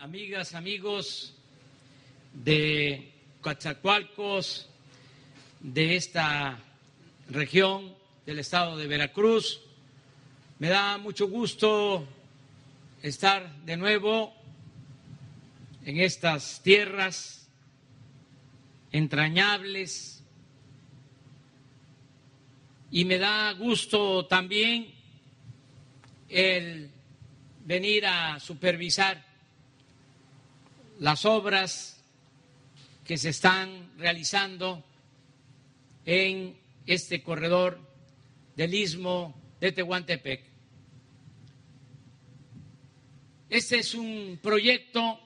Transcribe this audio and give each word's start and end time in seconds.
amigas, 0.00 0.54
amigos 0.54 1.34
de 2.32 3.12
Coatzacoalcos, 3.42 4.66
de 5.60 5.94
esta 5.94 6.58
región 7.28 7.94
del 8.24 8.38
estado 8.38 8.78
de 8.78 8.86
Veracruz. 8.86 9.60
Me 10.58 10.70
da 10.70 10.96
mucho 10.96 11.28
gusto 11.28 12.08
estar 13.02 13.54
de 13.66 13.76
nuevo 13.76 14.32
en 15.84 16.00
estas 16.00 16.62
tierras 16.62 17.46
entrañables 18.92 20.22
y 22.90 23.04
me 23.04 23.18
da 23.18 23.52
gusto 23.52 24.24
también 24.24 24.94
el 26.30 26.90
venir 27.66 28.06
a 28.06 28.40
supervisar 28.40 29.29
las 31.00 31.24
obras 31.24 31.98
que 33.04 33.16
se 33.16 33.30
están 33.30 33.90
realizando 33.96 34.84
en 36.04 36.56
este 36.86 37.22
corredor 37.22 37.80
del 38.54 38.74
istmo 38.74 39.34
de 39.60 39.72
Tehuantepec. 39.72 40.44
Este 43.48 43.78
es 43.78 43.94
un 43.94 44.38
proyecto 44.42 45.18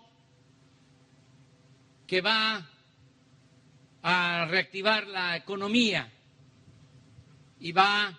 que 2.07 2.21
va 2.21 2.67
a 4.03 4.47
reactivar 4.49 5.09
la 5.09 5.37
economía 5.37 6.11
y 7.59 7.73
va 7.73 8.17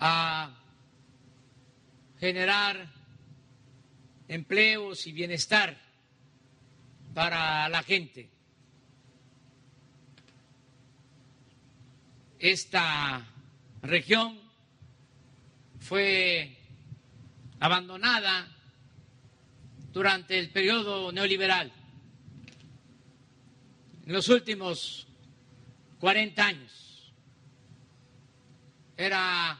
a 0.00 0.50
generar 2.18 2.95
empleos 4.28 5.06
y 5.06 5.12
bienestar 5.12 5.76
para 7.14 7.68
la 7.68 7.82
gente. 7.82 8.28
Esta 12.38 13.26
región 13.82 14.38
fue 15.80 16.58
abandonada 17.60 18.48
durante 19.92 20.38
el 20.38 20.50
periodo 20.50 21.10
neoliberal. 21.12 21.72
En 24.04 24.12
los 24.12 24.28
últimos 24.28 25.06
40 25.98 26.46
años 26.46 27.12
era 28.96 29.58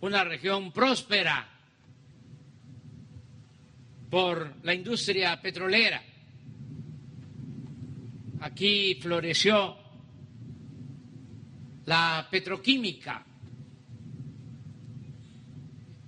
una 0.00 0.24
región 0.24 0.72
próspera 0.72 1.53
por 4.14 4.58
la 4.62 4.72
industria 4.72 5.40
petrolera. 5.42 6.00
Aquí 8.42 8.94
floreció 9.02 9.76
la 11.86 12.28
petroquímica, 12.30 13.26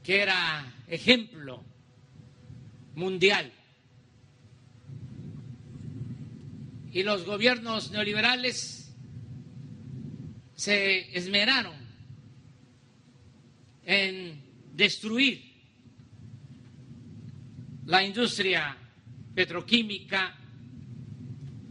que 0.05 0.23
era 0.23 0.85
ejemplo 0.87 1.65
mundial. 2.95 3.53
Y 6.93 7.03
los 7.03 7.25
gobiernos 7.25 7.91
neoliberales 7.91 8.95
se 10.55 11.19
esmeraron 11.19 11.75
en 13.85 14.45
destruir 14.75 15.46
la 17.87 18.03
industria 18.03 18.77
petroquímica 19.35 20.35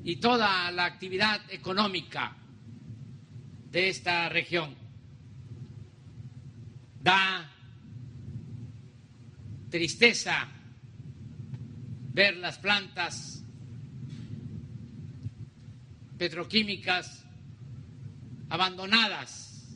y 0.03 0.15
toda 0.17 0.71
la 0.71 0.85
actividad 0.85 1.41
económica 1.49 2.35
de 3.71 3.89
esta 3.89 4.29
región. 4.29 4.75
Da 7.01 7.51
tristeza 9.69 10.47
ver 12.13 12.37
las 12.37 12.57
plantas 12.59 13.43
petroquímicas 16.17 17.25
abandonadas 18.49 19.75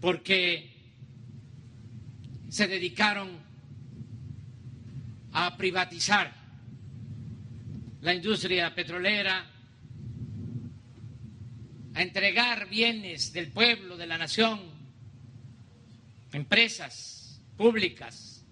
porque 0.00 0.77
se 2.48 2.66
dedicaron 2.66 3.38
a 5.32 5.56
privatizar 5.56 6.32
la 8.00 8.14
industria 8.14 8.74
petrolera, 8.74 9.44
a 11.94 12.02
entregar 12.02 12.68
bienes 12.68 13.32
del 13.32 13.50
pueblo, 13.50 13.96
de 13.96 14.06
la 14.06 14.18
nación, 14.18 14.60
empresas 16.32 17.40
públicas, 17.56 18.44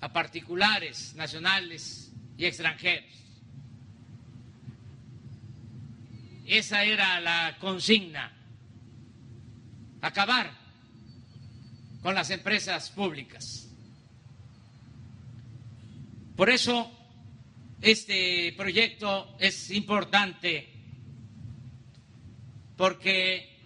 a 0.00 0.12
particulares, 0.12 1.14
nacionales 1.14 2.12
y 2.36 2.44
extranjeros. 2.44 3.10
Esa 6.46 6.84
era 6.84 7.20
la 7.20 7.56
consigna, 7.60 8.32
acabar 10.00 10.57
con 12.08 12.14
las 12.14 12.30
empresas 12.30 12.88
públicas. 12.88 13.68
Por 16.34 16.48
eso 16.48 16.90
este 17.82 18.54
proyecto 18.56 19.36
es 19.38 19.70
importante 19.72 20.72
porque 22.78 23.58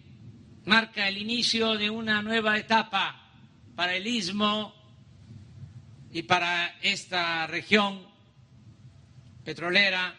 marca 0.65 1.07
el 1.07 1.19
inicio 1.19 1.75
de 1.75 1.89
una 1.89 2.21
nueva 2.21 2.59
etapa 2.59 3.31
para 3.77 3.95
el 3.95 4.09
istmo 4.09 4.75
y 6.11 6.23
para 6.23 6.81
esta 6.83 7.47
región 7.47 8.05
petrolera 9.45 10.19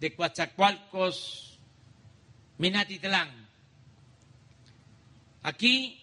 de 0.00 0.12
Coatzacoalcos, 0.16 1.56
Minatitlán. 2.58 3.48
Aquí 5.44 5.99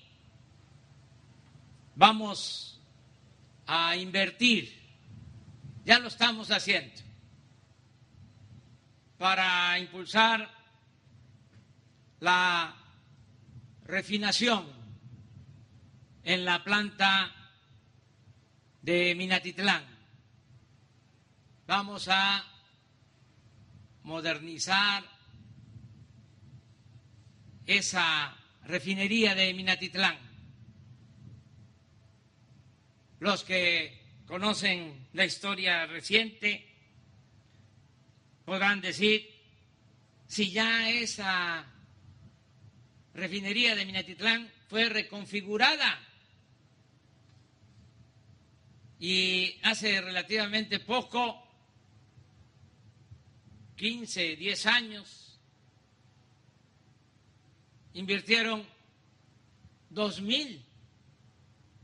vamos 1.97 2.79
a 3.65 3.95
invertir, 3.97 4.71
ya 5.83 5.97
lo 5.99 6.07
estamos 6.07 6.51
haciendo, 6.51 7.01
para 9.17 9.79
impulsar 9.79 10.47
la 12.19 12.75
refinación 13.85 14.67
en 16.23 16.45
la 16.45 16.63
planta 16.63 17.33
de 18.83 19.15
Minatitlán. 19.15 19.83
Vamos 21.65 22.07
a 22.09 22.45
modernizar 24.03 25.03
esa 27.65 28.37
refinería 28.65 29.33
de 29.33 29.53
Minatitlán 29.55 30.26
los 33.19 33.43
que 33.43 34.21
conocen 34.27 35.07
la 35.13 35.25
historia 35.25 35.85
reciente 35.85 36.65
podrán 38.45 38.81
decir 38.81 39.27
si 40.27 40.51
ya 40.51 40.89
esa 40.89 41.65
refinería 43.13 43.75
de 43.75 43.85
Minatitlán 43.85 44.51
fue 44.67 44.89
reconfigurada 44.89 46.07
y 48.99 49.59
hace 49.63 50.01
relativamente 50.01 50.79
poco, 50.79 51.43
15, 53.75 54.35
10 54.35 54.65
años, 54.65 55.39
invirtieron 57.93 58.65
dos 59.89 60.19
mil 60.21 60.66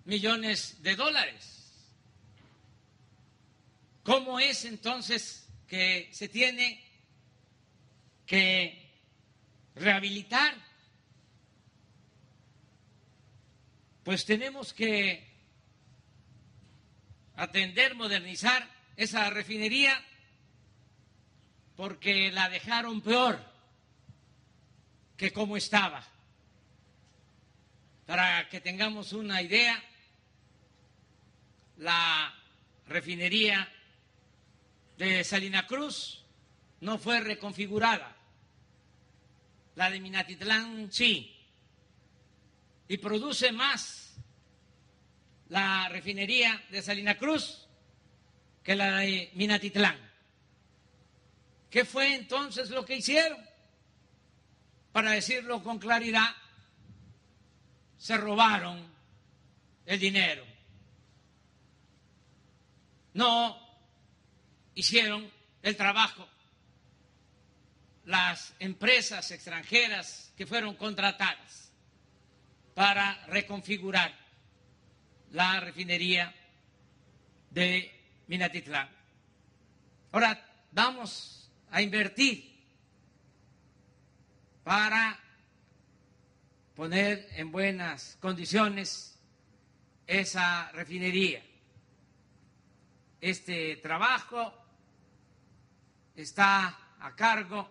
millones 0.06 0.82
de 0.82 0.96
dólares. 0.96 1.54
¿Cómo 4.04 4.40
es 4.40 4.66
entonces 4.66 5.48
que 5.68 6.10
se 6.12 6.28
tiene 6.28 6.84
que 8.26 9.02
rehabilitar? 9.76 10.56
Pues 14.04 14.26
tenemos 14.26 14.74
que 14.74 15.26
atender, 17.36 17.96
modernizar 17.96 18.70
esa 18.98 19.30
refinería 19.30 20.04
porque 21.76 22.32
la 22.32 22.50
dejaron 22.50 23.02
peor 23.02 23.44
que 25.18 25.32
como 25.32 25.58
estaba. 25.58 26.06
Para 28.06 28.50
que 28.50 28.60
tengamos 28.60 29.14
una 29.14 29.42
idea, 29.42 29.82
la 31.78 32.34
refinería 32.88 33.68
de 34.98 35.24
Salina 35.24 35.66
Cruz 35.66 36.24
no 36.82 36.98
fue 36.98 37.20
reconfigurada. 37.22 38.16
La 39.76 39.90
de 39.90 40.00
Minatitlán 40.00 40.92
sí. 40.92 41.30
Y 42.88 42.98
produce 42.98 43.52
más 43.52 44.16
la 45.50 45.88
refinería 45.90 46.64
de 46.70 46.82
Salina 46.82 47.18
Cruz 47.18 47.68
que 48.64 48.76
la 48.76 49.00
de 49.00 49.32
Minatitlán. 49.34 49.98
¿Qué 51.70 51.86
fue 51.86 52.16
entonces 52.16 52.70
lo 52.70 52.86
que 52.86 52.98
hicieron? 52.98 53.40
Para 54.92 55.12
decirlo 55.12 55.64
con 55.64 55.80
claridad, 55.80 56.36
se 57.98 58.16
robaron 58.16 58.86
el 59.86 60.00
dinero. 60.00 60.53
No 63.14 63.58
hicieron 64.76 65.30
el 65.62 65.76
trabajo 65.78 66.28
las 68.06 68.54
empresas 68.60 69.32
extranjeras 69.32 70.34
que 70.36 70.46
fueron 70.46 70.76
contratadas 70.76 71.72
para 72.74 73.26
reconfigurar 73.28 74.14
la 75.32 75.60
refinería 75.60 76.34
de 77.50 78.24
Minatitlán. 78.28 78.90
Ahora 80.12 80.68
vamos 80.72 81.50
a 81.72 81.82
invertir 81.82 82.54
para 84.64 85.20
poner 86.76 87.28
en 87.36 87.52
buenas 87.52 88.18
condiciones 88.20 89.20
esa 90.08 90.72
refinería. 90.72 91.44
Este 93.24 93.78
trabajo 93.78 94.54
está 96.14 96.78
a 97.00 97.16
cargo 97.16 97.70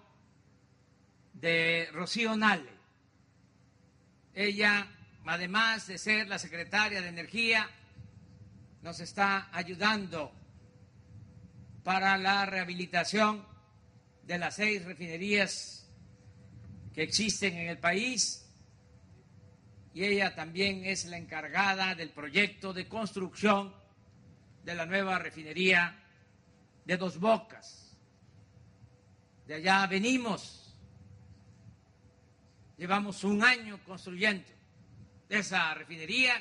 de 1.34 1.90
Rocío 1.93 2.34
Nale. 2.34 2.72
Ella, 4.32 4.88
además 5.26 5.88
de 5.88 5.99
ser 5.99 6.26
la 6.26 6.38
secretaria 6.38 7.02
de 7.02 7.08
Energía, 7.08 7.69
nos 8.81 9.00
está 9.00 9.50
ayudando 9.52 10.32
para 11.84 12.16
la 12.16 12.46
rehabilitación 12.46 13.46
de 14.22 14.38
las 14.38 14.56
seis 14.56 14.82
refinerías 14.87 15.87
que 16.94 17.02
existen 17.02 17.58
en 17.58 17.69
el 17.69 17.78
país 17.78 18.50
y 19.93 20.05
ella 20.05 20.34
también 20.34 20.87
es 20.87 21.05
la 21.05 21.19
encargada 21.19 21.94
del 21.94 22.08
proyecto 22.08 22.72
de 22.72 22.88
construcción 22.88 23.81
de 24.64 24.74
la 24.74 24.86
nueva 24.86 25.18
refinería 25.18 25.98
de 26.84 26.96
Dos 26.96 27.18
Bocas. 27.18 27.96
De 29.46 29.54
allá 29.54 29.86
venimos, 29.86 30.74
llevamos 32.76 33.24
un 33.24 33.42
año 33.42 33.80
construyendo 33.84 34.48
esa 35.28 35.74
refinería 35.74 36.34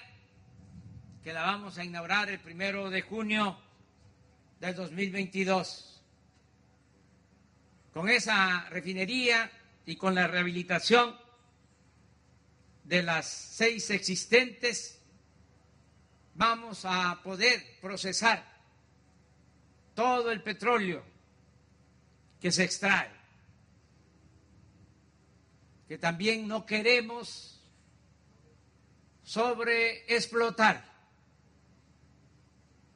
que 1.24 1.34
la 1.34 1.44
vamos 1.44 1.78
a 1.78 1.84
inaugurar 1.84 2.30
el 2.30 2.40
primero 2.40 2.90
de 2.90 3.02
junio 3.02 3.58
del 4.60 4.76
2022. 4.76 6.04
Con 7.94 8.10
esa 8.10 8.70
refinería 8.70 9.52
y 9.86 9.96
con 9.96 10.16
la 10.16 10.28
rehabilitación 10.28 11.16
de 12.84 13.04
las 13.04 13.28
seis 13.28 13.90
existentes, 13.90 15.01
vamos 16.42 16.86
a 16.86 17.22
poder 17.22 17.78
procesar 17.80 18.44
todo 19.94 20.32
el 20.32 20.42
petróleo 20.42 21.04
que 22.40 22.52
se 22.52 22.64
extrae, 22.64 23.12
que 25.88 26.00
también 26.00 26.48
no 26.48 26.66
queremos 26.66 27.62
sobreexplotar. 29.22 30.84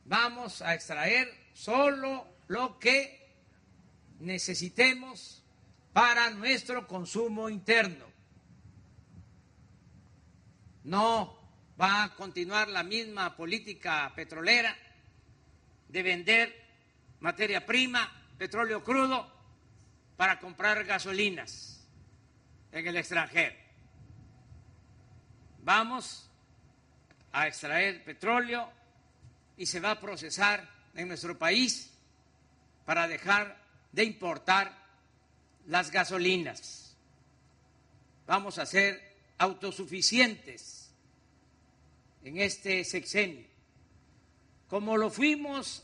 Vamos 0.06 0.64
a 0.64 0.74
extraer 0.74 1.32
solo 1.54 2.28
lo 2.48 2.80
que 2.80 3.36
necesitemos 4.22 5.44
para 5.94 6.32
nuestro 6.32 6.88
consumo 6.88 7.48
interno. 7.48 8.06
No 10.84 11.45
va 11.80 12.04
a 12.04 12.16
continuar 12.16 12.70
la 12.70 12.84
misma 12.84 13.36
política 13.36 14.12
petrolera 14.16 14.76
de 15.90 16.04
vender 16.04 16.66
materia 17.20 17.66
prima, 17.66 18.12
petróleo 18.38 18.84
crudo, 18.84 19.32
para 20.16 20.40
comprar 20.40 20.86
gasolinas 20.86 21.86
en 22.72 22.88
el 22.88 22.98
extranjero. 22.98 23.56
Vamos 25.60 26.30
a 27.32 27.48
extraer 27.48 28.04
petróleo 28.04 28.72
y 29.58 29.66
se 29.66 29.80
va 29.80 29.92
a 29.92 30.00
procesar 30.00 30.70
en 30.94 31.08
nuestro 31.08 31.38
país 31.38 31.92
para 32.86 33.08
dejar 33.08 33.58
de 33.92 34.04
importar 34.04 34.72
las 35.68 35.92
gasolinas. 35.92 36.96
Vamos 38.28 38.58
a 38.60 38.66
ser 38.66 39.02
autosuficientes 39.38 40.75
en 42.26 42.40
este 42.40 42.84
sexenio, 42.84 43.46
como 44.68 44.98
lo 44.98 45.12
fuimos 45.12 45.84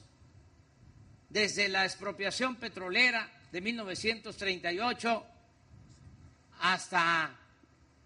desde 1.30 1.70
la 1.70 1.86
expropiación 1.86 2.56
petrolera 2.56 3.32
de 3.52 3.62
1938 3.62 5.26
hasta 6.62 7.40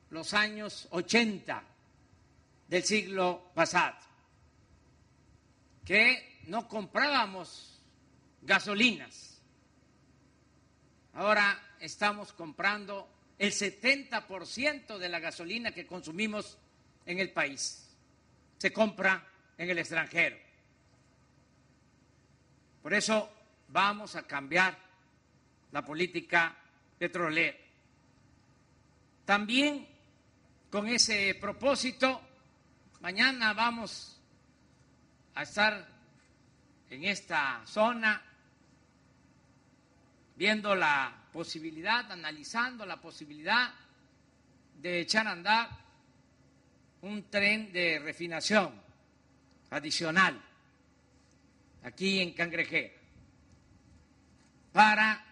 los 0.09 0.33
años 0.33 0.89
80 0.91 1.63
del 2.67 2.83
siglo 2.83 3.51
pasado, 3.55 3.95
que 5.85 6.41
no 6.47 6.67
comprábamos 6.67 7.79
gasolinas. 8.41 9.41
Ahora 11.13 11.77
estamos 11.79 12.33
comprando 12.33 13.07
el 13.39 13.53
70% 13.53 14.97
de 14.97 15.07
la 15.07 15.21
gasolina 15.21 15.71
que 15.71 15.87
consumimos 15.87 16.57
en 17.05 17.19
el 17.19 17.31
país. 17.31 17.84
Se 18.57 18.71
compra 18.71 19.23
en 19.57 19.69
el 19.69 19.77
extranjero. 19.79 20.37
Por 22.81 22.93
eso 22.93 23.29
vamos 23.69 24.15
a 24.15 24.23
cambiar 24.23 24.77
la 25.71 25.83
política 25.83 26.55
petrolera. 26.97 27.57
También 29.25 29.87
con 30.69 30.87
ese 30.87 31.35
propósito, 31.35 32.21
mañana 33.01 33.53
vamos 33.53 34.19
a 35.33 35.43
estar 35.43 35.87
en 36.89 37.03
esta 37.05 37.61
zona 37.65 38.21
viendo 40.35 40.75
la 40.75 41.11
posibilidad, 41.31 42.11
analizando 42.11 42.85
la 42.85 43.01
posibilidad 43.01 43.73
de 44.75 45.01
echar 45.01 45.27
a 45.27 45.31
andar 45.31 45.84
un 47.05 47.29
tren 47.29 47.71
de 47.71 47.99
refinación 47.99 48.81
adicional 49.69 50.41
aquí 51.83 52.19
en 52.19 52.33
Cangrejera 52.33 52.93
para 54.71 55.23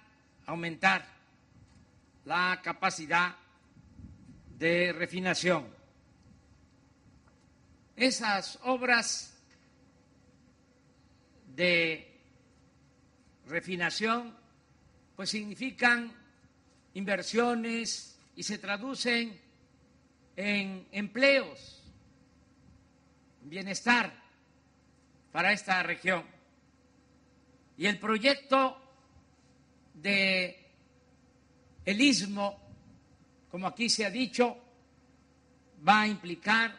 aumentar 0.46 1.04
la 2.26 2.62
capacidad 2.64 3.36
de 4.56 4.94
refinación. 4.94 5.68
Esas 7.96 8.60
obras 8.64 9.36
de 11.56 12.22
refinación 13.48 14.38
pues 15.16 15.32
significan 15.32 16.14
inversiones 16.94 18.20
y 18.36 18.44
se 18.44 18.60
traducen 18.60 19.42
en 20.36 20.88
empleos, 20.92 21.84
bienestar 23.42 24.14
para 25.32 25.52
esta 25.52 25.82
región. 25.84 26.24
Y 27.78 27.88
el 27.88 28.00
proyecto 28.00 28.78
de 29.94 30.64
el 31.86 32.02
istmo, 32.02 32.60
como 33.50 33.68
aquí 33.68 33.90
se 33.90 34.06
ha 34.06 34.10
dicho, 34.10 34.58
va 35.88 36.02
a 36.02 36.08
implicar 36.08 36.76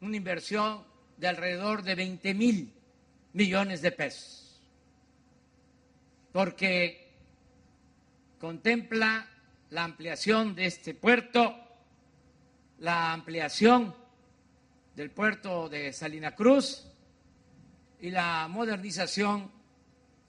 una 0.00 0.16
inversión 0.16 0.84
de 1.16 1.28
alrededor 1.28 1.82
de 1.82 1.94
20 1.94 2.34
mil 2.34 2.72
millones 3.32 3.82
de 3.82 3.92
pesos, 3.92 4.60
porque 6.32 7.08
contempla 8.38 9.28
la 9.70 9.84
ampliación 9.84 10.54
de 10.54 10.66
este 10.66 10.94
puerto, 10.94 11.67
la 12.78 13.12
ampliación 13.12 13.94
del 14.94 15.10
puerto 15.10 15.68
de 15.68 15.92
Salina 15.92 16.34
Cruz 16.34 16.86
y 18.00 18.10
la 18.10 18.46
modernización 18.48 19.50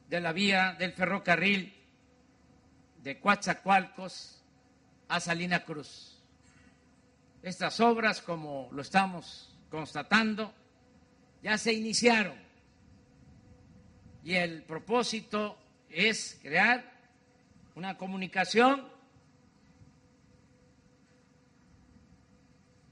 de 0.10 0.20
la 0.20 0.34
vía 0.34 0.76
del 0.78 0.92
ferrocarril 0.94 1.74
de 3.04 3.20
Coatzacoalcos 3.20 4.42
a 5.08 5.20
Salina 5.20 5.64
Cruz. 5.64 6.22
Estas 7.42 7.80
obras, 7.80 8.22
como 8.22 8.70
lo 8.72 8.82
estamos 8.82 9.56
constatando, 9.70 10.54
ya 11.42 11.58
se 11.58 11.74
iniciaron 11.74 12.38
y 14.24 14.34
el 14.34 14.64
propósito 14.64 15.58
es 15.90 16.38
crear 16.42 16.92
una 17.76 17.98
comunicación 17.98 18.88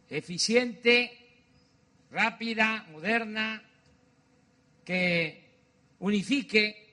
eficiente, 0.09 1.17
rápida, 2.11 2.85
moderna, 2.91 3.63
que 4.85 5.47
unifique 5.99 6.87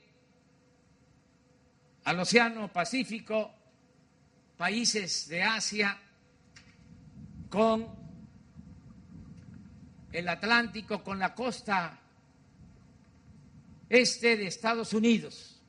al 2.03 2.19
Océano 2.19 2.71
Pacífico, 2.71 3.53
países 4.57 5.27
de 5.27 5.43
Asia, 5.43 5.97
con 7.49 7.87
el 10.11 10.27
Atlántico, 10.27 11.03
con 11.03 11.19
la 11.19 11.33
costa 11.33 11.99
este 13.89 14.37
de 14.37 14.47
Estados 14.47 14.93
Unidos, 14.93 15.61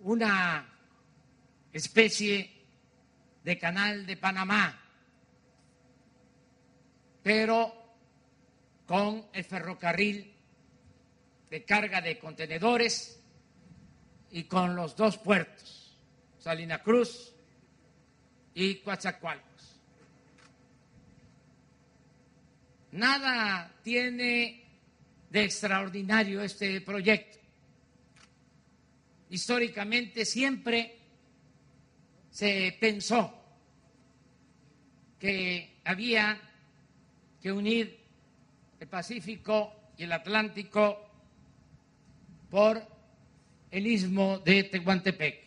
una 0.00 0.68
especie 1.72 2.50
de 3.44 3.58
canal 3.58 4.06
de 4.06 4.16
Panamá, 4.16 4.87
pero 7.28 7.74
con 8.86 9.26
el 9.34 9.44
ferrocarril 9.44 10.32
de 11.50 11.62
carga 11.62 12.00
de 12.00 12.18
contenedores 12.18 13.20
y 14.30 14.44
con 14.44 14.74
los 14.74 14.96
dos 14.96 15.18
puertos, 15.18 15.94
Salina 16.38 16.82
Cruz 16.82 17.34
y 18.54 18.76
Coatzacoalcos. 18.76 19.78
Nada 22.92 23.74
tiene 23.82 24.64
de 25.28 25.44
extraordinario 25.44 26.40
este 26.40 26.80
proyecto. 26.80 27.36
Históricamente 29.28 30.24
siempre 30.24 30.96
se 32.30 32.74
pensó 32.80 33.38
que 35.18 35.82
había 35.84 36.47
que 37.42 37.52
unir 37.52 37.98
el 38.80 38.88
Pacífico 38.88 39.72
y 39.96 40.04
el 40.04 40.12
Atlántico 40.12 41.08
por 42.50 42.82
el 43.70 43.86
istmo 43.86 44.38
de 44.38 44.64
Tehuantepec. 44.64 45.44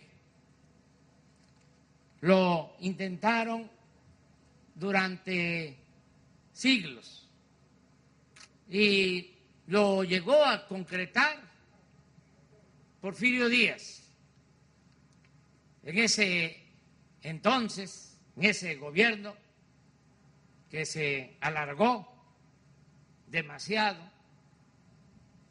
Lo 2.22 2.76
intentaron 2.82 3.70
durante 4.76 5.76
siglos 6.54 7.28
y 8.70 9.32
lo 9.68 10.04
llegó 10.04 10.44
a 10.46 10.68
concretar 10.68 11.40
Porfirio 13.02 13.50
Díaz. 13.50 14.04
En 15.84 15.98
ese 15.98 16.58
entonces, 17.24 18.20
en 18.38 18.46
ese 18.46 18.76
gobierno 18.76 19.36
que 20.72 20.86
se 20.86 21.36
alargó 21.42 22.08
demasiado, 23.28 24.00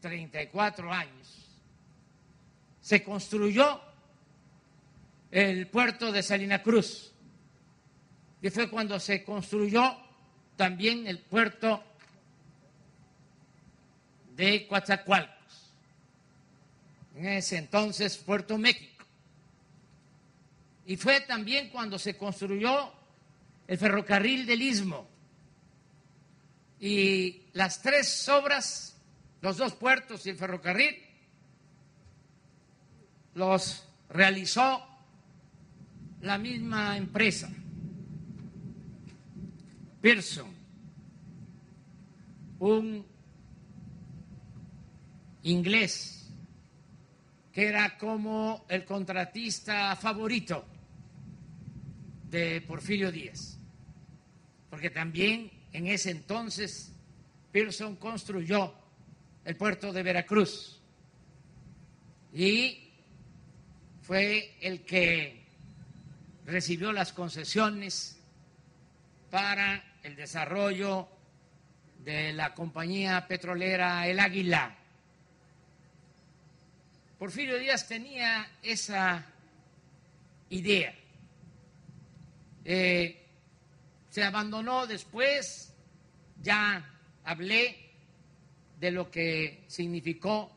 34 0.00 0.91
años, 0.91 1.61
se 2.81 3.05
construyó 3.05 3.83
el 5.31 5.69
puerto 5.69 6.11
de 6.11 6.23
Salina 6.23 6.62
Cruz, 6.62 7.12
y 8.41 8.49
fue 8.49 8.71
cuando 8.71 8.99
se 8.99 9.23
construyó 9.23 9.95
también 10.57 11.07
el 11.07 11.19
puerto 11.19 11.85
de 14.35 14.67
Coatzacoalcos, 14.67 15.75
en 17.15 17.27
ese 17.27 17.59
entonces 17.59 18.17
Puerto 18.17 18.57
México. 18.57 19.05
Y 20.87 20.97
fue 20.97 21.21
también 21.21 21.69
cuando 21.69 21.99
se 21.99 22.17
construyó 22.17 22.95
el 23.69 23.79
ferrocarril 23.79 24.47
del 24.47 24.62
Istmo. 24.62 25.10
Y 26.81 27.43
las 27.53 27.83
tres 27.83 28.27
obras, 28.31 28.97
los 29.43 29.59
dos 29.59 29.75
puertos 29.75 30.25
y 30.27 30.31
el 30.31 30.37
ferrocarril, 30.37 30.97
los 33.35 33.87
realizó 34.09 34.83
la 36.23 36.39
misma 36.39 36.97
empresa, 36.97 37.51
Pearson, 40.01 40.51
un 42.59 43.07
inglés, 45.43 46.31
que 47.53 47.69
era 47.69 47.99
como 47.99 48.65
el 48.69 48.85
contratista 48.85 49.95
favorito 49.97 50.65
de 52.31 52.61
Porfirio 52.63 53.11
Díaz, 53.11 53.59
porque 54.69 54.91
también 54.91 55.51
en 55.73 55.87
ese 55.87 56.11
entonces 56.11 56.93
Pearson 57.53 57.97
construyó 57.97 58.75
el 59.45 59.57
puerto 59.57 59.93
de 59.93 60.03
Veracruz 60.03 60.81
y 62.33 62.91
fue 64.03 64.57
el 64.61 64.85
que 64.85 65.45
recibió 66.47 66.93
las 66.93 67.12
concesiones 67.12 68.19
para 69.31 69.85
el 70.03 70.17
desarrollo 70.17 71.09
de 72.05 72.33
la 72.33 72.55
compañía 72.55 73.27
petrolera 73.29 74.07
El 74.09 74.21
Águila 74.21 74.77
Porfirio 77.21 77.59
Díaz 77.59 77.87
tenía 77.87 78.49
esa 78.62 79.27
idea. 80.49 80.95
Eh, 82.65 83.20
se 84.11 84.25
abandonó 84.25 84.87
después, 84.87 85.73
ya 86.43 86.85
hablé 87.25 87.76
de 88.79 88.90
lo 88.90 89.11
que 89.11 89.64
significó 89.69 90.50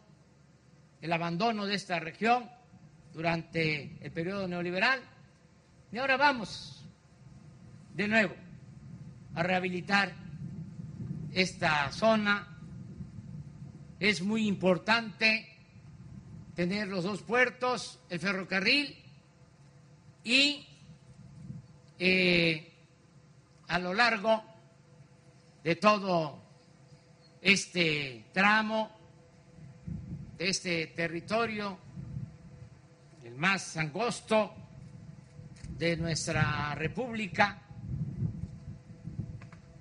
el 1.01 1.13
abandono 1.13 1.65
de 1.65 1.75
esta 1.75 2.00
región 2.00 2.50
durante 3.13 3.98
el 4.01 4.12
periodo 4.12 4.48
neoliberal. 4.48 5.01
Y 5.91 5.98
ahora 6.00 6.17
vamos 6.17 6.83
de 7.93 8.07
nuevo 8.07 8.36
a 9.36 9.43
rehabilitar 9.43 10.13
esta 11.31 11.91
zona. 11.91 12.48
Es 14.00 14.22
muy 14.22 14.48
importante 14.48 15.48
tener 16.55 16.88
los 16.88 17.03
dos 17.03 17.22
puertos, 17.22 18.00
el 18.10 18.19
ferrocarril 18.19 18.98
y 20.24 20.65
eh, 22.00 22.73
a 23.67 23.79
lo 23.79 23.93
largo 23.93 24.43
de 25.63 25.75
todo 25.75 26.43
este 27.41 28.25
tramo, 28.34 28.91
de 30.38 30.50
este 30.50 30.88
territorio, 30.88 31.77
el 33.24 33.36
más 33.36 33.77
angosto 33.77 34.53
de 35.77 35.98
nuestra 35.98 36.75
república, 36.75 37.62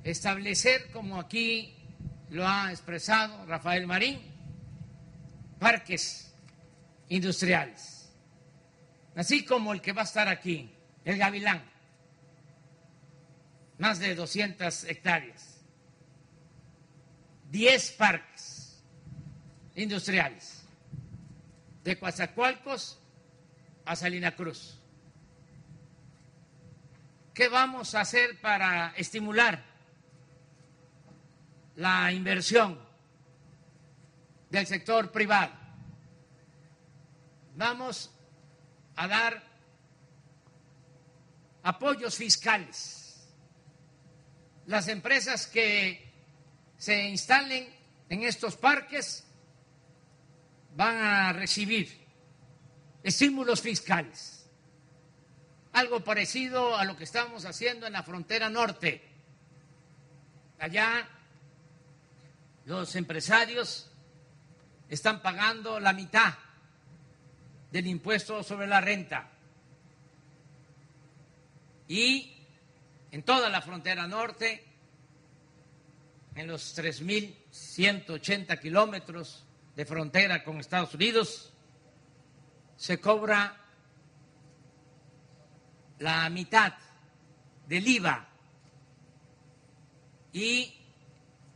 establecer, 0.02 0.90
como 0.90 1.20
aquí 1.20 1.74
lo 2.30 2.46
ha 2.46 2.70
expresado 2.70 3.46
Rafael 3.46 3.86
Marín, 3.86 4.20
parques 5.58 6.34
industriales, 7.08 8.10
así 9.14 9.44
como 9.44 9.72
el 9.72 9.80
que 9.80 9.92
va 9.92 10.02
a 10.02 10.04
estar 10.04 10.28
aquí, 10.28 10.70
el 11.04 11.18
Gavilán, 11.18 11.71
más 13.82 13.98
de 13.98 14.14
200 14.14 14.84
hectáreas, 14.84 15.60
10 17.50 17.92
parques 17.98 18.80
industriales, 19.74 20.62
de 21.82 21.98
Coatzacoalcos 21.98 23.00
a 23.84 23.96
Salina 23.96 24.36
Cruz. 24.36 24.78
¿Qué 27.34 27.48
vamos 27.48 27.96
a 27.96 28.02
hacer 28.02 28.40
para 28.40 28.94
estimular 28.96 29.64
la 31.74 32.12
inversión 32.12 32.78
del 34.48 34.64
sector 34.68 35.10
privado? 35.10 35.54
vamos 37.56 38.12
a 38.94 39.08
dar 39.08 39.42
apoyos 41.64 42.14
fiscales. 42.16 43.01
Las 44.66 44.88
empresas 44.88 45.46
que 45.46 46.12
se 46.76 47.08
instalen 47.08 47.68
en 48.08 48.22
estos 48.22 48.56
parques 48.56 49.24
van 50.74 50.96
a 50.96 51.32
recibir 51.32 52.00
estímulos 53.02 53.60
fiscales, 53.60 54.48
algo 55.72 56.04
parecido 56.04 56.76
a 56.76 56.84
lo 56.84 56.96
que 56.96 57.04
estamos 57.04 57.44
haciendo 57.44 57.86
en 57.86 57.92
la 57.92 58.02
frontera 58.02 58.48
norte. 58.48 59.02
Allá 60.58 61.08
los 62.64 62.94
empresarios 62.94 63.90
están 64.88 65.22
pagando 65.22 65.80
la 65.80 65.92
mitad 65.92 66.34
del 67.70 67.86
impuesto 67.86 68.42
sobre 68.42 68.66
la 68.66 68.80
renta. 68.80 69.30
Y 71.88 72.31
en 73.12 73.22
toda 73.22 73.48
la 73.50 73.60
frontera 73.60 74.08
norte, 74.08 74.64
en 76.34 76.46
los 76.46 76.76
3.180 76.76 78.58
kilómetros 78.58 79.44
de 79.76 79.84
frontera 79.84 80.42
con 80.42 80.58
Estados 80.58 80.94
Unidos, 80.94 81.52
se 82.76 82.98
cobra 83.00 83.60
la 85.98 86.28
mitad 86.30 86.72
del 87.68 87.86
IVA 87.86 88.28
y 90.32 90.74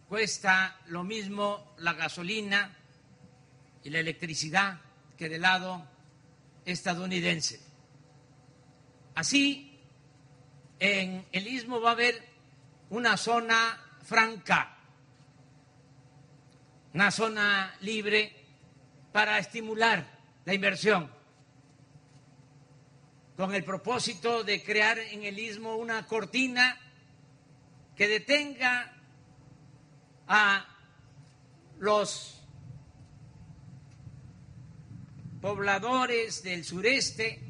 cuesta 0.09 0.79
lo 0.89 1.05
mismo 1.05 1.75
la 1.79 1.95
gasolina 1.95 2.77
y 3.83 3.89
la 3.89 4.01
electricidad 4.01 4.79
que 5.17 5.31
del 5.31 5.41
lado 5.43 5.87
estadounidense. 6.67 7.61
Así, 9.15 9.66
en 10.79 11.27
el 11.33 11.47
istmo 11.47 11.81
va 11.81 11.91
a 11.91 11.93
haber 11.93 12.23
una 12.91 13.17
zona 13.17 13.81
franca, 14.03 14.77
una 16.95 17.11
zona 17.11 17.75
libre 17.81 18.33
para 19.13 19.39
estimular 19.39 20.05
la 20.45 20.55
inversión, 20.55 21.11
con 23.37 23.55
el 23.55 23.65
propósito 23.65 24.45
de 24.45 24.63
crear 24.63 24.99
en 24.99 25.25
el 25.25 25.39
istmo 25.39 25.77
una 25.77 26.07
cortina 26.07 26.79
que 27.95 28.09
detenga 28.09 28.93
a 30.29 30.67
los 31.79 32.43
pobladores 35.41 36.43
del 36.43 36.65
sureste 36.65 37.47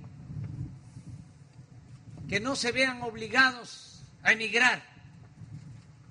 que 2.28 2.40
no 2.40 2.56
se 2.56 2.72
vean 2.72 3.02
obligados 3.02 4.02
a 4.22 4.32
emigrar 4.32 4.82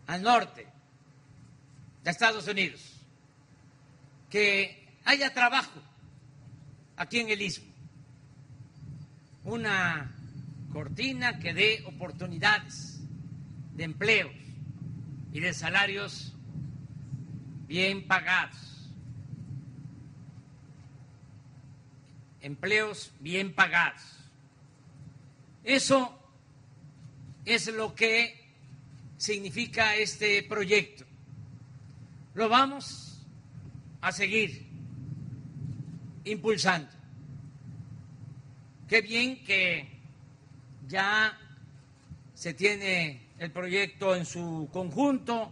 al 0.07 0.21
norte 0.21 0.67
de 2.03 2.11
Estados 2.11 2.47
Unidos, 2.47 2.93
que 4.29 4.87
haya 5.03 5.33
trabajo 5.33 5.81
aquí 6.95 7.19
en 7.19 7.29
el 7.29 7.41
istmo, 7.41 7.73
una 9.43 10.15
cortina 10.71 11.39
que 11.39 11.53
dé 11.53 11.83
oportunidades 11.85 12.99
de 13.73 13.83
empleos 13.83 14.31
y 15.33 15.39
de 15.39 15.53
salarios 15.53 16.33
bien 17.67 18.07
pagados 18.07 18.75
empleos 22.45 23.11
bien 23.19 23.53
pagados. 23.53 24.03
Eso 25.65 26.15
es 27.43 27.73
lo 27.73 27.95
que 27.95 28.39
significa 29.17 29.95
este 29.95 30.43
proyecto. 30.43 31.05
Lo 32.35 32.47
vamos 32.49 33.25
a 33.99 34.11
seguir 34.11 34.67
impulsando. 36.23 36.91
Qué 38.87 39.01
bien 39.01 39.43
que 39.43 39.89
ya 40.87 41.35
se 42.35 42.53
tiene 42.53 43.29
el 43.39 43.49
proyecto 43.51 44.15
en 44.15 44.27
su 44.27 44.69
conjunto, 44.71 45.51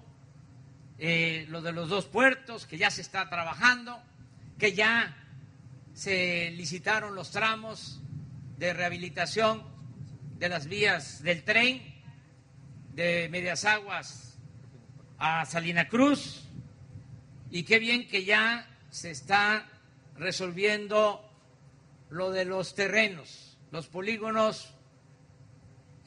eh, 1.00 1.48
lo 1.50 1.64
de 1.64 1.72
los 1.72 1.90
dos 1.90 2.06
puertos, 2.06 2.68
que 2.68 2.78
ya 2.78 2.92
se 2.92 3.02
está 3.02 3.32
trabajando, 3.32 4.00
que 4.60 4.74
ya 4.74 5.18
se 5.96 6.52
licitaron 6.52 7.16
los 7.16 7.32
tramos 7.32 8.00
de 8.58 8.74
rehabilitación 8.74 9.73
de 10.44 10.50
las 10.50 10.68
vías 10.68 11.24
del 11.24 11.42
tren 11.46 11.82
de 12.94 13.30
Medias 13.30 13.64
Aguas 13.64 14.38
a 15.18 15.46
Salina 15.46 15.88
Cruz 15.88 16.44
y 17.50 17.64
qué 17.64 17.80
bien 17.80 18.10
que 18.10 18.26
ya 18.26 18.68
se 18.90 19.12
está 19.12 19.66
resolviendo 20.18 21.24
lo 22.10 22.32
de 22.32 22.44
los 22.44 22.76
terrenos, 22.76 23.58
los 23.72 23.88
polígonos 23.88 24.74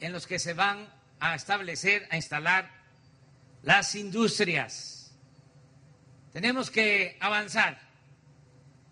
en 0.01 0.13
los 0.13 0.27
que 0.27 0.37
se 0.37 0.53
van 0.53 0.87
a 1.19 1.33
establecer, 1.33 2.07
a 2.11 2.15
instalar 2.15 2.69
las 3.63 3.95
industrias. 3.95 5.17
Tenemos 6.31 6.69
que 6.69 7.17
avanzar 7.19 7.79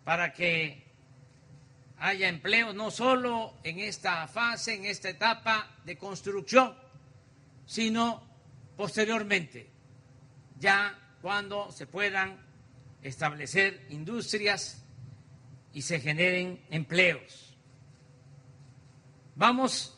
para 0.05 0.33
que 0.33 0.84
haya 1.99 2.27
empleo 2.27 2.73
no 2.73 2.91
solo 2.91 3.53
en 3.63 3.79
esta 3.79 4.27
fase, 4.27 4.75
en 4.75 4.85
esta 4.85 5.09
etapa 5.09 5.67
de 5.85 5.97
construcción, 5.97 6.75
sino 7.65 8.21
posteriormente, 8.75 9.69
ya 10.59 11.17
cuando 11.21 11.71
se 11.71 11.87
puedan 11.87 12.37
establecer 13.01 13.85
industrias 13.89 14.83
y 15.73 15.81
se 15.81 15.99
generen 15.99 16.63
empleos. 16.69 17.55
Vamos 19.35 19.97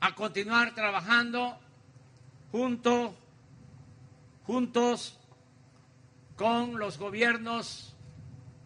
a 0.00 0.14
continuar 0.14 0.74
trabajando 0.74 1.58
junto, 2.52 3.16
juntos 4.46 5.18
con 6.36 6.78
los 6.78 6.98
gobiernos 6.98 7.94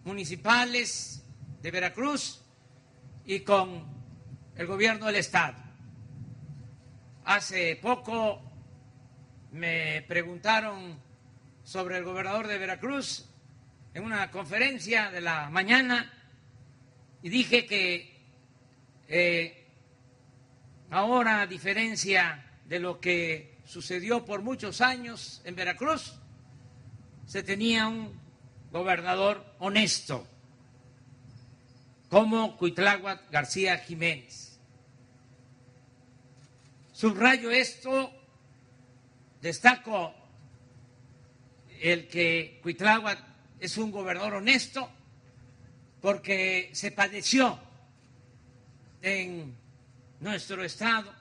municipales 0.04 1.24
de 1.62 1.70
Veracruz 1.70 2.43
y 3.26 3.40
con 3.40 3.84
el 4.56 4.66
gobierno 4.66 5.06
del 5.06 5.16
Estado. 5.16 5.56
Hace 7.24 7.76
poco 7.76 8.42
me 9.52 10.02
preguntaron 10.08 10.98
sobre 11.62 11.96
el 11.96 12.04
gobernador 12.04 12.46
de 12.46 12.58
Veracruz 12.58 13.26
en 13.94 14.04
una 14.04 14.30
conferencia 14.30 15.10
de 15.10 15.20
la 15.20 15.48
mañana 15.48 16.12
y 17.22 17.30
dije 17.30 17.64
que 17.64 18.14
eh, 19.08 19.66
ahora, 20.90 21.42
a 21.42 21.46
diferencia 21.46 22.44
de 22.66 22.80
lo 22.80 23.00
que 23.00 23.58
sucedió 23.64 24.24
por 24.24 24.42
muchos 24.42 24.80
años 24.80 25.40
en 25.44 25.54
Veracruz, 25.54 26.20
se 27.26 27.42
tenía 27.42 27.86
un 27.88 28.12
gobernador 28.70 29.54
honesto 29.58 30.26
como 32.14 32.56
Cuitláhuac 32.56 33.28
García 33.28 33.76
Jiménez. 33.76 34.56
Subrayo 36.92 37.50
esto, 37.50 38.12
destaco 39.42 40.14
el 41.80 42.06
que 42.06 42.60
Cuitláhuac 42.62 43.18
es 43.58 43.76
un 43.78 43.90
gobernador 43.90 44.34
honesto 44.34 44.88
porque 46.00 46.70
se 46.72 46.92
padeció 46.92 47.58
en 49.02 49.56
nuestro 50.20 50.62
estado, 50.62 51.12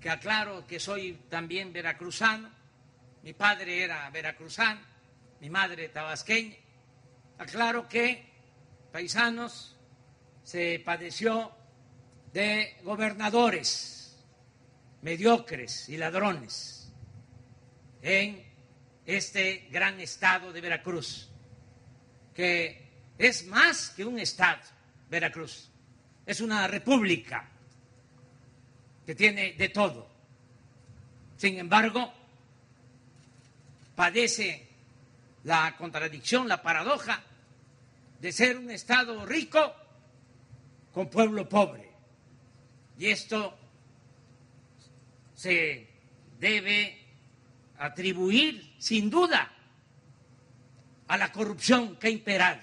que 0.00 0.08
aclaro 0.08 0.66
que 0.66 0.80
soy 0.80 1.18
también 1.28 1.70
veracruzano, 1.70 2.48
mi 3.22 3.34
padre 3.34 3.82
era 3.82 4.08
veracruzano, 4.08 4.80
mi 5.42 5.50
madre 5.50 5.90
tabasqueña, 5.90 6.56
aclaro 7.36 7.86
que 7.90 8.32
paisanos, 8.94 9.74
se 10.44 10.80
padeció 10.84 11.50
de 12.32 12.76
gobernadores 12.84 14.16
mediocres 15.02 15.88
y 15.88 15.96
ladrones 15.96 16.92
en 18.02 18.40
este 19.04 19.66
gran 19.72 19.98
estado 19.98 20.52
de 20.52 20.60
Veracruz, 20.60 21.28
que 22.36 22.88
es 23.18 23.44
más 23.48 23.90
que 23.90 24.04
un 24.04 24.20
estado, 24.20 24.62
Veracruz, 25.10 25.68
es 26.24 26.40
una 26.40 26.68
república 26.68 27.50
que 29.04 29.16
tiene 29.16 29.54
de 29.54 29.70
todo. 29.70 30.08
Sin 31.36 31.58
embargo, 31.58 32.14
padece 33.96 34.68
la 35.42 35.76
contradicción, 35.76 36.46
la 36.46 36.62
paradoja 36.62 37.20
de 38.24 38.32
ser 38.32 38.56
un 38.56 38.70
Estado 38.70 39.26
rico 39.26 39.74
con 40.94 41.10
pueblo 41.10 41.46
pobre. 41.46 41.92
Y 42.96 43.08
esto 43.08 43.54
se 45.34 45.86
debe 46.40 47.04
atribuir, 47.76 48.76
sin 48.78 49.10
duda, 49.10 49.52
a 51.06 51.18
la 51.18 51.30
corrupción 51.32 51.96
que 51.96 52.06
ha 52.06 52.10
imperado 52.10 52.62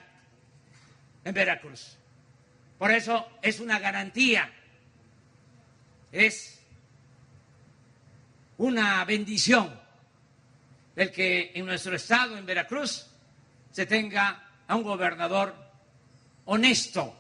en 1.24 1.32
Veracruz. 1.32 1.96
Por 2.80 2.90
eso 2.90 3.28
es 3.44 3.60
una 3.60 3.78
garantía, 3.78 4.52
es 6.12 6.60
una 8.58 9.06
bendición 9.06 9.80
el 10.96 11.12
que 11.12 11.52
en 11.54 11.68
nuestro 11.68 11.96
estado, 11.96 12.36
en 12.36 12.48
Veracruz, 12.48 13.06
se 13.70 13.86
tenga 13.86 14.48
a 14.72 14.76
un 14.78 14.84
gobernador 14.84 15.54
honesto 16.46 17.14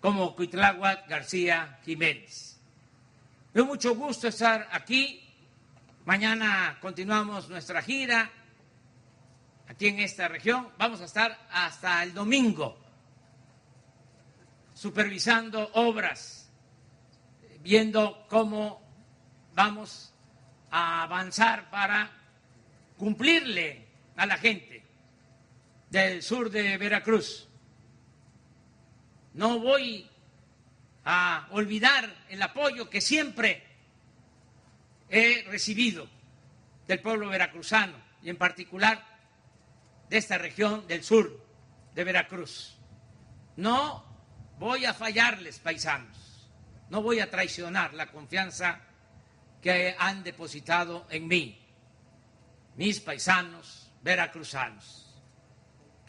como 0.00 0.36
Cuitláhuac 0.36 1.08
García 1.08 1.80
Jiménez. 1.84 2.60
Me 3.52 3.64
mucho 3.64 3.96
gusto 3.96 4.28
estar 4.28 4.68
aquí. 4.70 5.20
Mañana 6.04 6.78
continuamos 6.80 7.48
nuestra 7.48 7.82
gira 7.82 8.30
aquí 9.66 9.88
en 9.88 9.98
esta 9.98 10.28
región. 10.28 10.68
Vamos 10.78 11.00
a 11.00 11.06
estar 11.06 11.36
hasta 11.50 12.04
el 12.04 12.14
domingo 12.14 12.78
supervisando 14.72 15.72
obras, 15.74 16.48
viendo 17.64 18.28
cómo 18.28 18.80
vamos 19.54 20.14
a 20.70 21.02
avanzar 21.02 21.68
para 21.68 22.12
cumplirle 22.96 23.88
a 24.14 24.24
la 24.24 24.38
gente 24.38 24.79
del 25.90 26.22
sur 26.22 26.50
de 26.50 26.78
Veracruz. 26.78 27.48
No 29.34 29.58
voy 29.58 30.08
a 31.04 31.48
olvidar 31.50 32.14
el 32.28 32.40
apoyo 32.42 32.88
que 32.88 33.00
siempre 33.00 33.62
he 35.08 35.42
recibido 35.48 36.08
del 36.86 37.00
pueblo 37.00 37.28
veracruzano 37.28 37.96
y 38.22 38.30
en 38.30 38.36
particular 38.36 39.04
de 40.08 40.18
esta 40.18 40.38
región 40.38 40.86
del 40.86 41.02
sur 41.04 41.44
de 41.94 42.04
Veracruz. 42.04 42.76
No 43.56 44.04
voy 44.58 44.84
a 44.84 44.94
fallarles, 44.94 45.58
paisanos, 45.58 46.48
no 46.88 47.02
voy 47.02 47.20
a 47.20 47.30
traicionar 47.30 47.94
la 47.94 48.06
confianza 48.06 48.80
que 49.62 49.94
han 49.98 50.22
depositado 50.22 51.06
en 51.10 51.28
mí, 51.28 51.58
mis 52.76 53.00
paisanos 53.00 53.90
veracruzanos. 54.02 55.09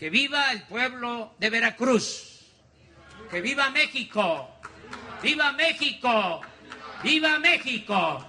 Que 0.02 0.10
viva 0.10 0.52
el 0.52 0.64
pueblo 0.64 1.36
de 1.38 1.52
Veracruz, 1.52 2.40
que 3.30 3.40
viva 3.40 3.70
México, 3.70 4.50
viva 5.22 5.52
México, 5.52 6.42
viva 7.04 7.38
México. 7.38 8.26